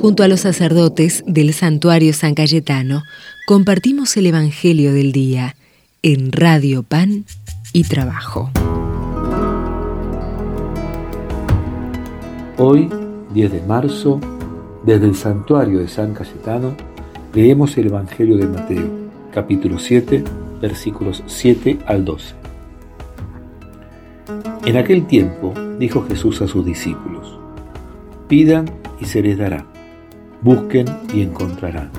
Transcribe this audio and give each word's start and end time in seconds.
Junto 0.00 0.22
a 0.22 0.28
los 0.28 0.40
sacerdotes 0.40 1.24
del 1.26 1.52
santuario 1.52 2.12
San 2.12 2.36
Cayetano, 2.36 3.02
compartimos 3.48 4.16
el 4.16 4.26
Evangelio 4.26 4.92
del 4.92 5.10
Día 5.10 5.56
en 6.02 6.30
Radio 6.30 6.84
Pan 6.84 7.24
y 7.72 7.82
Trabajo. 7.82 8.48
Hoy, 12.58 12.88
10 13.34 13.52
de 13.52 13.62
marzo, 13.62 14.20
desde 14.86 15.06
el 15.06 15.16
santuario 15.16 15.80
de 15.80 15.88
San 15.88 16.14
Cayetano, 16.14 16.76
leemos 17.34 17.76
el 17.76 17.88
Evangelio 17.88 18.36
de 18.36 18.46
Mateo, 18.46 18.88
capítulo 19.32 19.80
7, 19.80 20.22
versículos 20.62 21.24
7 21.26 21.80
al 21.86 22.04
12. 22.04 22.34
En 24.64 24.76
aquel 24.76 25.08
tiempo 25.08 25.54
dijo 25.80 26.06
Jesús 26.06 26.40
a 26.40 26.46
sus 26.46 26.64
discípulos, 26.64 27.36
pidan 28.28 28.66
y 29.00 29.04
se 29.04 29.22
les 29.22 29.36
dará, 29.36 29.66
busquen 30.42 30.86
y 31.12 31.22
encontrarán, 31.22 31.90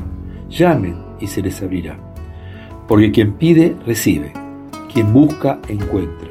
llamen 0.49 0.95
y 1.19 1.27
se 1.27 1.41
les 1.41 1.61
abrirá, 1.61 1.97
porque 2.87 3.11
quien 3.11 3.33
pide 3.33 3.75
recibe, 3.85 4.33
quien 4.91 5.13
busca 5.13 5.59
encuentra, 5.67 6.29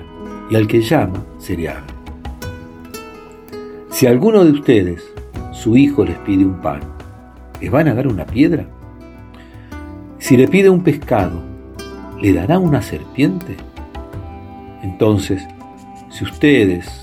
y 0.51 0.57
al 0.57 0.67
que 0.67 0.81
llama 0.81 1.25
se 1.39 1.57
le 1.57 1.69
abre. 1.69 1.95
Si 3.91 4.07
alguno 4.07 4.45
de 4.45 4.53
ustedes, 4.53 5.05
su 5.53 5.77
hijo 5.77 6.05
les 6.05 6.17
pide 6.19 6.45
un 6.45 6.61
pan, 6.61 6.81
¿les 7.61 7.71
van 7.71 7.89
a 7.89 7.95
dar 7.95 8.07
una 8.07 8.25
piedra? 8.25 8.67
Si 10.19 10.37
le 10.37 10.49
pide 10.49 10.71
un 10.71 10.83
pescado, 10.83 11.43
¿le 12.21 12.33
dará 12.33 12.59
una 12.59 12.81
serpiente? 12.83 13.57
Entonces, 14.83 15.47
si 16.11 16.25
ustedes, 16.25 17.03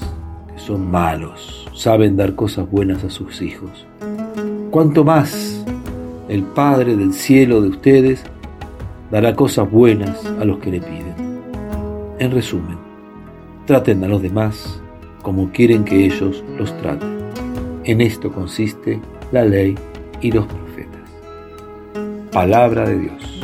que 0.54 0.60
son 0.60 0.90
malos, 0.90 1.70
saben 1.74 2.16
dar 2.16 2.36
cosas 2.36 2.70
buenas 2.70 3.04
a 3.04 3.10
sus 3.10 3.42
hijos, 3.42 3.86
¿cuánto 4.76 5.06
más 5.06 5.64
el 6.28 6.44
Padre 6.44 6.98
del 6.98 7.14
cielo 7.14 7.62
de 7.62 7.70
ustedes 7.70 8.22
dará 9.10 9.34
cosas 9.34 9.72
buenas 9.72 10.26
a 10.26 10.44
los 10.44 10.60
que 10.60 10.70
le 10.70 10.82
piden? 10.82 11.16
En 12.20 12.32
resumen, 12.32 12.78
traten 13.66 14.04
a 14.04 14.10
los 14.10 14.22
demás 14.22 14.82
como 15.22 15.50
quieren 15.54 15.86
que 15.86 16.04
ellos 16.04 16.44
los 16.58 16.78
traten. 16.80 17.08
En 17.86 18.02
esto 18.02 18.34
consiste 18.34 19.00
la 19.32 19.46
ley 19.46 19.76
y 20.20 20.34
los 20.34 20.46
profetas. 20.46 21.10
Palabra 22.34 22.86
de 22.90 23.00
Dios. 23.00 23.44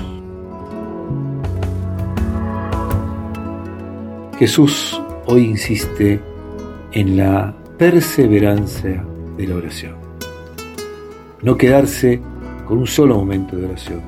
Jesús 4.38 5.02
hoy 5.28 5.46
insiste 5.46 6.20
en 6.92 7.16
la 7.16 7.56
perseverancia 7.78 9.06
de 9.38 9.48
la 9.48 9.56
oración. 9.56 10.01
No 11.44 11.58
quedarse 11.58 12.22
con 12.68 12.78
un 12.78 12.88
solo 12.88 13.16
momento 13.16 13.56
de 13.56 13.66
oración. 13.66 14.02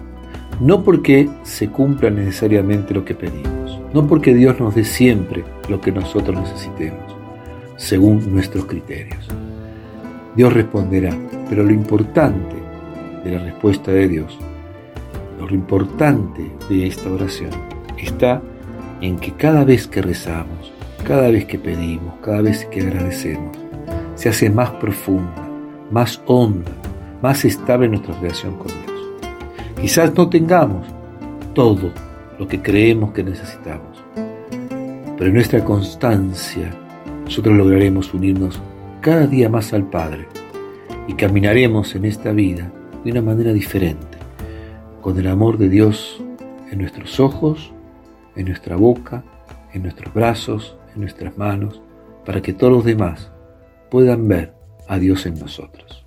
No 0.60 0.84
porque 0.84 1.28
se 1.42 1.68
cumpla 1.70 2.12
necesariamente 2.12 2.94
lo 2.94 3.04
que 3.04 3.16
pedimos. 3.16 3.80
No 3.92 4.08
porque 4.08 4.36
Dios 4.36 4.60
nos 4.60 4.76
dé 4.76 4.84
siempre 4.84 5.44
lo 5.68 5.82
que 5.82 5.92
nosotros 5.92 6.40
necesitemos, 6.40 7.16
según 7.76 8.32
nuestros 8.32 8.66
criterios. 8.66 9.28
Dios 10.36 10.54
responderá, 10.54 11.16
pero 11.50 11.64
lo 11.64 11.72
importante 11.72 12.56
de 13.24 13.32
la 13.32 13.44
respuesta 13.44 13.92
de 13.92 14.08
Dios, 14.08 14.38
lo 15.40 15.54
importante 15.54 16.52
de 16.70 16.88
esta 16.88 17.12
oración, 17.12 17.52
está 17.98 18.42
en 19.02 19.18
que 19.18 19.32
cada 19.34 19.64
vez 19.64 19.88
que 19.88 20.02
rezamos, 20.02 20.72
cada 21.04 21.30
vez 21.30 21.46
que 21.46 21.60
pedimos, 21.60 22.14
cada 22.22 22.42
vez 22.42 22.66
que 22.66 22.82
agradecemos, 22.82 23.58
se 24.16 24.30
hace 24.30 24.50
más 24.50 24.70
profunda, 24.72 25.48
más 25.92 26.22
honda, 26.26 26.72
más 27.24 27.46
estable 27.46 27.88
nuestra 27.88 28.14
relación 28.20 28.58
con 28.58 28.68
Dios. 28.68 29.22
Quizás 29.80 30.14
no 30.14 30.30
tengamos 30.30 30.86
todo 31.54 31.94
lo 32.38 32.46
que 32.50 32.62
creemos 32.62 33.14
que 33.14 33.24
necesitamos, 33.24 34.04
pero 35.18 35.28
en 35.28 35.34
nuestra 35.34 35.64
constancia 35.64 36.70
nosotros 37.24 37.56
lograremos 37.56 38.14
unirnos 38.14 38.62
cada 39.00 39.26
día 39.26 39.48
más 39.48 39.72
al 39.72 39.90
Padre 39.90 40.28
y 41.08 41.14
caminaremos 41.14 41.96
en 41.96 42.04
esta 42.04 42.34
vida 42.34 42.70
de 43.06 43.12
una 43.12 43.22
manera 43.22 43.54
diferente, 43.54 44.18
con 45.02 45.18
el 45.18 45.28
amor 45.28 45.58
de 45.58 45.70
Dios 45.70 46.22
en 46.72 46.80
nuestros 46.80 47.22
ojos, 47.22 47.72
en 48.36 48.48
nuestra 48.48 48.76
boca, 48.76 49.24
en 49.72 49.84
nuestros 49.84 50.14
brazos, 50.14 50.76
en 50.94 51.00
nuestras 51.00 51.38
manos, 51.38 51.82
para 52.26 52.42
que 52.42 52.52
todos 52.52 52.74
los 52.74 52.84
demás 52.84 53.32
puedan 53.90 54.28
ver 54.28 54.54
a 54.90 55.00
Dios 55.00 55.26
en 55.26 55.36
nosotros. 55.36 56.03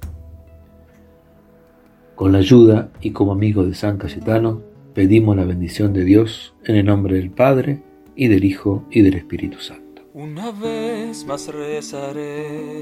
Con 2.16 2.32
la 2.32 2.38
ayuda 2.38 2.90
y 3.00 3.12
como 3.12 3.30
amigo 3.32 3.64
de 3.64 3.74
San 3.74 3.98
Cayetano, 3.98 4.62
pedimos 4.94 5.36
la 5.36 5.44
bendición 5.44 5.92
de 5.92 6.02
Dios 6.04 6.54
en 6.64 6.74
el 6.76 6.86
nombre 6.86 7.14
del 7.16 7.30
Padre, 7.30 7.82
y 8.16 8.26
del 8.28 8.44
Hijo, 8.44 8.84
y 8.90 9.02
del 9.02 9.14
Espíritu 9.14 9.58
Santo. 9.60 10.02
Una 10.14 10.50
vez 10.50 11.24
más 11.26 11.46
rezaré, 11.48 12.80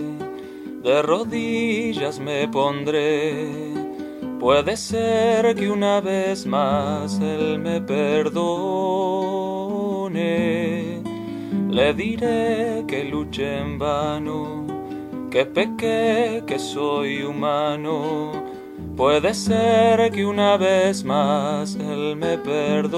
de 0.82 1.02
rodillas 1.02 2.20
me 2.20 2.48
pondré. 2.48 3.48
Puede 4.40 4.76
ser 4.76 5.54
que 5.56 5.68
una 5.68 6.00
vez 6.00 6.46
más 6.46 7.20
Él 7.20 7.58
me 7.58 7.80
perdone 7.80 9.34
le 11.74 11.92
diré 11.92 12.84
que 12.86 13.02
luché 13.02 13.58
en 13.58 13.80
vano, 13.80 14.64
que 15.28 15.44
pequé, 15.44 16.44
que 16.46 16.56
soy 16.56 17.24
humano. 17.24 18.53
Puede 18.96 19.34
ser 19.34 20.12
que 20.12 20.24
una 20.24 20.56
vez 20.56 21.04
más 21.04 21.74
Él 21.74 22.14
me 22.16 22.38
perdone. 22.38 22.94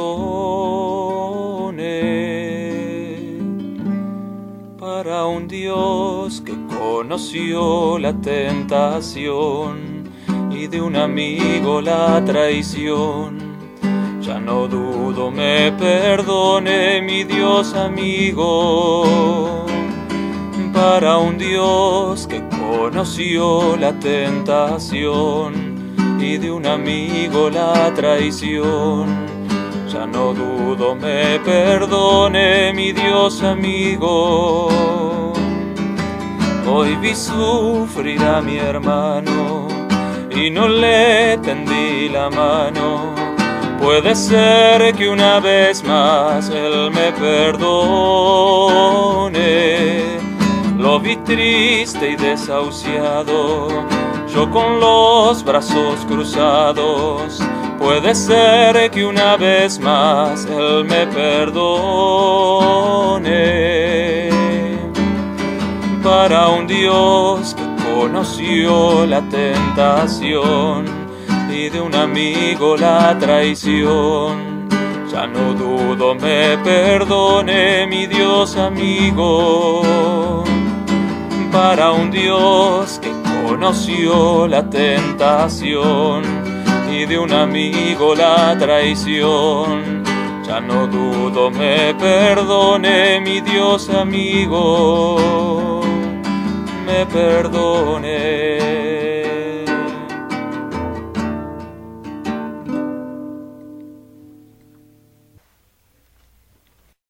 Para 4.79 5.25
un 5.25 5.49
Dios 5.49 6.43
que 6.43 6.55
conoció 6.79 7.99
la 7.99 8.13
tentación 8.13 10.05
y 10.51 10.67
de 10.67 10.83
un 10.83 10.97
amigo 10.97 11.81
la 11.81 12.23
traición 12.25 13.47
ya 14.21 14.41
no 14.41 14.67
dudo, 14.67 15.31
me 15.31 15.71
perdone 15.71 17.01
mi 17.01 17.23
Dios 17.23 17.75
amigo. 17.75 19.05
Para 20.75 21.17
un 21.19 21.39
Dios 21.39 22.27
que 22.27 22.43
conoció 22.49 23.77
la 23.77 23.93
tentación 24.01 25.76
y 26.19 26.39
de 26.39 26.51
un 26.51 26.67
amigo 26.67 27.51
la 27.51 27.93
traición. 27.95 29.27
Ya 29.89 30.07
no 30.07 30.35
dudo, 30.35 30.95
me 30.95 31.39
perdone 31.41 32.73
mi 32.73 32.93
Dios 32.93 33.43
amigo. 33.43 35.33
Hoy 36.69 36.97
vi 36.97 37.15
sufrir 37.15 38.23
a 38.23 38.41
mi 38.41 38.59
hermano 38.59 39.69
y 40.31 40.51
no 40.51 40.69
le 40.69 41.39
tendí 41.39 42.09
la 42.09 42.29
mano 42.29 43.27
Puede 43.81 44.15
ser 44.15 44.95
que 44.95 45.09
una 45.09 45.39
vez 45.39 45.85
más 45.85 46.49
Él 46.51 46.91
me 46.91 47.13
perdone. 47.13 47.77
Lo 50.79 50.99
vi 50.99 51.17
triste 51.19 52.11
y 52.11 52.17
desahuciado, 52.17 53.69
yo 54.37 54.51
con 54.51 54.79
los 54.81 55.43
brazos 55.43 56.05
cruzados. 56.07 57.41
Puede 57.79 58.15
ser 58.15 58.91
que 58.91 59.07
una 59.07 59.39
vez 59.39 59.79
más 59.81 60.45
Él 60.45 60.85
me 60.85 61.07
perdone. 61.07 61.71
Para 66.03 66.49
un 66.49 66.67
Dios 66.67 67.55
que 67.55 67.65
conoció 67.95 69.07
la 69.07 69.23
tentación 69.23 70.85
y 71.51 71.71
de 71.71 71.81
un 71.81 71.95
amigo 71.95 72.77
la 72.77 73.17
traición. 73.19 74.69
Ya 75.11 75.27
no 75.27 75.55
dudo, 75.55 76.15
me 76.15 76.59
perdone 76.59 77.87
mi 77.87 78.07
Dios 78.07 78.55
amigo. 78.59 80.45
Para 81.51 81.93
un 81.93 82.11
Dios 82.11 82.99
que 83.01 83.06
conoció 83.57 84.47
la 84.47 84.69
tentación 84.69 86.23
y 86.93 87.07
de 87.07 87.19
un 87.19 87.33
amigo 87.33 88.15
la 88.15 88.55
traición. 88.59 90.05
Ya 90.47 90.61
no 90.61 90.87
dudo, 90.87 91.51
me 91.51 91.95
perdone 91.95 93.19
mi 93.23 93.41
Dios 93.41 93.89
amigo. 93.89 95.17
Me 96.85 97.07
perdone. 97.07 98.26